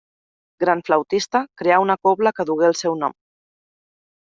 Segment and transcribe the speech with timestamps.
[0.63, 3.19] Gran flautista, creà una cobla que dugué el seu nom.